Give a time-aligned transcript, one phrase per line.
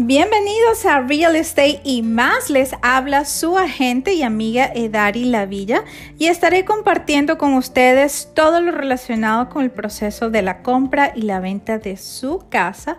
[0.00, 2.50] Bienvenidos a Real Estate y más.
[2.50, 5.82] Les habla su agente y amiga Edari Lavilla
[6.20, 11.22] y estaré compartiendo con ustedes todo lo relacionado con el proceso de la compra y
[11.22, 12.98] la venta de su casa.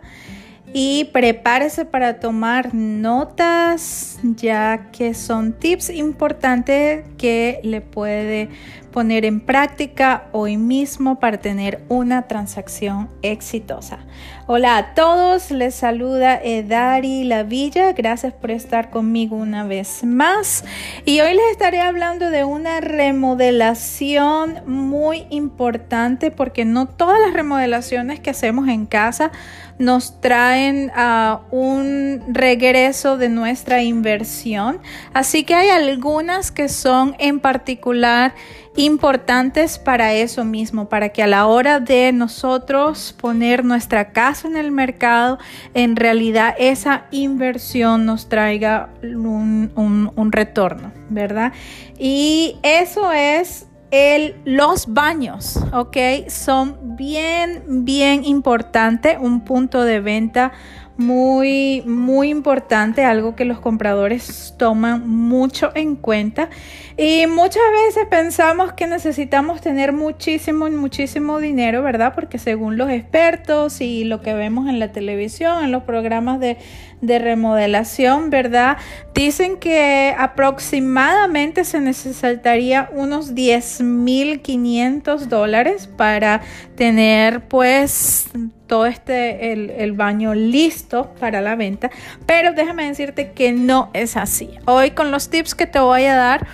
[0.74, 8.50] Y prepárese para tomar notas ya que son tips importantes que le puede
[8.90, 14.00] poner en práctica hoy mismo para tener una transacción exitosa.
[14.48, 20.66] Hola a todos, les saluda Edari La Villa, gracias por estar conmigo una vez más.
[21.06, 28.20] Y hoy les estaré hablando de una remodelación muy importante porque no todas las remodelaciones
[28.20, 29.32] que hacemos en casa
[29.78, 34.80] nos traen a un regreso de nuestra inversión,
[35.14, 38.34] así que hay algunas que son en particular
[38.80, 44.56] importantes para eso mismo, para que a la hora de nosotros poner nuestra casa en
[44.56, 45.38] el mercado,
[45.74, 51.52] en realidad esa inversión nos traiga un, retorno, ¿verdad?
[51.98, 55.98] Y eso es el, los baños, ¿ok?
[56.30, 60.54] Son bien, bien importante, un punto de venta
[61.00, 66.50] muy, muy importante, algo que los compradores toman mucho en cuenta.
[66.98, 72.14] Y muchas veces pensamos que necesitamos tener muchísimo, muchísimo dinero, ¿verdad?
[72.14, 76.58] Porque según los expertos y lo que vemos en la televisión, en los programas de,
[77.00, 78.76] de remodelación, ¿verdad?
[79.14, 86.42] Dicen que aproximadamente se necesitaría unos 10.500 dólares para
[86.76, 88.30] tener pues
[88.70, 91.90] todo este, el, baño listo para la venta.
[92.26, 94.52] Pero déjame decirte que no es así.
[94.66, 96.48] Hoy con los tips que te voy a dar,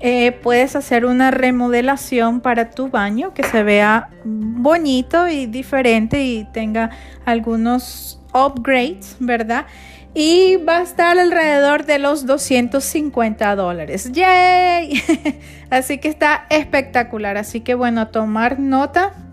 [0.00, 6.44] eh, puedes hacer una remodelación para tu baño que se vea bonito y diferente y
[6.52, 6.90] tenga
[7.24, 9.66] algunos upgrades, ¿verdad?
[10.12, 14.10] Y va a estar alrededor de los 250 dólares.
[14.10, 15.00] ¡Yay!
[15.70, 17.36] Así que está espectacular.
[17.36, 19.29] Así que bueno, tomar nota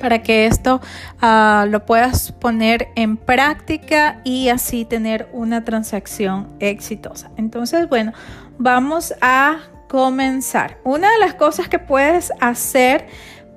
[0.00, 0.80] para que esto
[1.20, 7.30] ah, lo puedas poner en práctica y así tener una transacción exitosa.
[7.36, 8.12] Entonces, bueno,
[8.58, 9.58] vamos a
[9.88, 10.78] comenzar.
[10.84, 13.06] Una de las cosas que puedes hacer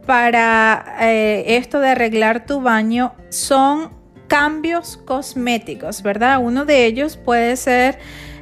[0.06, 3.92] para eh, esto de arreglar tu baño son
[4.28, 6.40] cambios cosméticos, ¿verdad?
[6.42, 8.00] Uno de ellos puede ser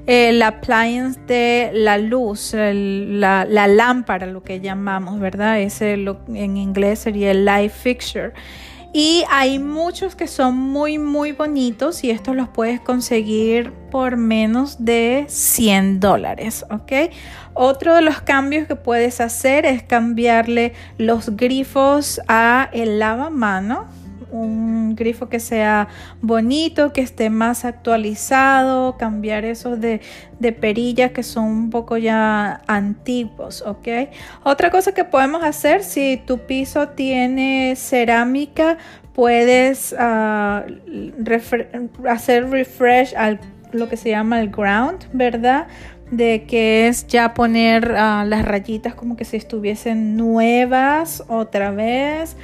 [0.07, 5.59] el appliance de la luz, la, lámpara, lo que llamamos, ¿verdad?
[5.59, 8.31] Ese en inglés sería el light fixture.
[8.93, 14.85] Y hay muchos que son muy, muy bonitos y estos los puedes conseguir por menos
[14.85, 17.13] de 100 dólares, ¿ok?
[17.53, 23.87] Otro de los cambios que puedes hacer es cambiarle los grifos a el lavamano
[24.31, 25.87] un grifo que sea
[26.21, 30.01] bonito, que esté más actualizado, cambiar esos de,
[30.39, 33.87] de perillas que son un poco ya antiguos, ¿ok?
[34.43, 38.77] Otra cosa que podemos hacer, si tu piso tiene cerámica,
[39.13, 40.65] puedes ah,
[42.07, 43.39] hacer refresh al
[43.73, 45.67] lo que se llama el ground, ¿verdad?
[46.11, 52.37] de que es ya poner ah, las rayitas como que si estuviesen nuevas otra vez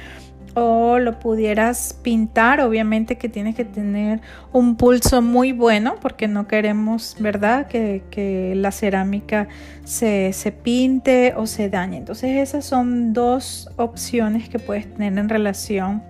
[0.54, 2.60] o lo pudieras pintar.
[2.60, 4.20] Obviamente que tienes que tener
[4.52, 7.66] un pulso muy bueno porque no queremos, ¿verdad?
[7.66, 9.48] Que, la cerámica
[9.84, 11.98] se, se, pinte o se dañe.
[11.98, 16.02] Entonces esas son dos opciones que puedes tener en relación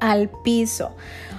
[0.00, 0.94] al piso.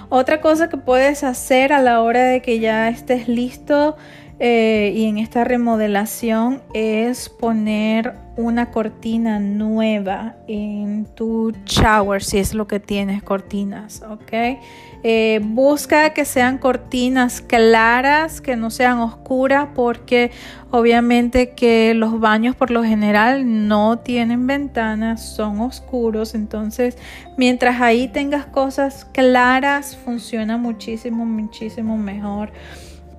[0.08, 3.96] Otra cosa que puedes hacer a la hora de que ya estés listo
[4.40, 12.54] eh, y en esta remodelación es poner una cortina nueva en tu shower si es
[12.54, 14.58] lo que tienes cortinas ok
[15.02, 20.30] eh, busca que sean cortinas claras que no sean oscuras porque
[20.70, 26.34] obviamente que los baños por lo general no tienen ventanas son oscuros.
[26.34, 26.98] Entonces
[27.38, 32.52] mientras ahí tengas cosas claras funciona muchísimo muchísimo mejor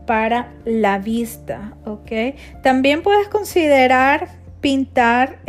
[0.06, 2.12] para la vista, ¿ok?
[2.64, 4.30] También puedes considerar
[4.62, 5.40] pintar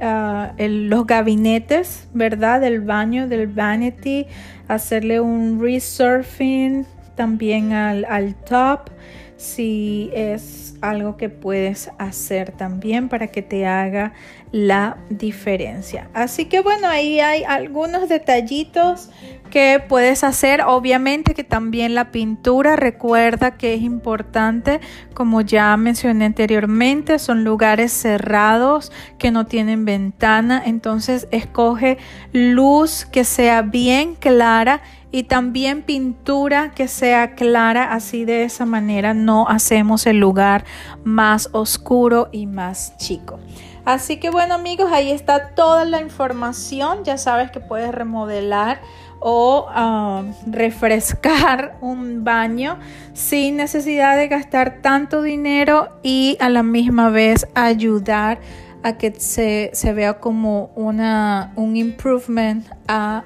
[0.00, 2.60] ah, los gabinetes, ¿verdad?
[2.60, 4.26] Del baño, del vanity,
[4.68, 8.90] hacerle un resurfing también al, al top,
[9.36, 14.12] si es algo que puedes hacer también para que te haga
[14.52, 16.08] la diferencia.
[16.14, 19.10] Así que bueno, ahí hay algunos detallitos
[19.50, 20.62] que puedes hacer.
[20.62, 24.80] Obviamente que también la pintura, recuerda que es importante,
[25.14, 31.98] como ya mencioné anteriormente, son lugares cerrados que no tienen ventana, entonces escoge
[32.32, 34.82] luz que sea bien clara
[35.14, 40.64] y también pintura que sea clara, así de esa manera no hacemos el lugar
[41.02, 43.38] más oscuro y más chico.
[43.84, 48.80] Así que bueno amigos, ahí está toda la información, ya sabes que puedes remodelar
[49.20, 52.78] o ah, refrescar un baño
[53.12, 58.38] sin necesidad de gastar tanto dinero y a la misma vez ayudar
[58.82, 63.24] a que se, se vea como una, un improvement a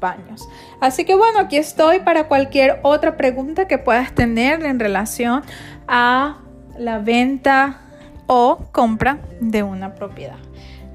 [0.00, 0.48] baños.
[0.80, 5.42] Así que bueno, aquí estoy para cualquier otra pregunta que puedas tener en relación
[5.88, 6.38] a
[6.78, 7.80] la venta
[8.26, 10.36] o compra de una propiedad.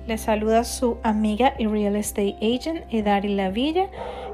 [0.07, 3.89] Le saluda su amiga y real estate agent Edari Lavilla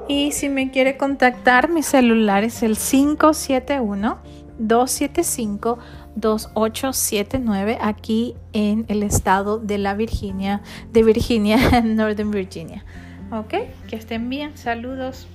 [0.08, 4.18] y si me quiere contactar mi celular es el 571
[4.58, 5.78] 275
[6.16, 12.84] 2879 aquí en el estado de la Virginia, de Virginia, Northern Virginia.
[13.30, 13.54] Ok,
[13.88, 14.56] que estén bien.
[14.56, 15.26] Saludos.